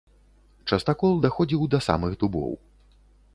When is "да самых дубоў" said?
1.75-2.51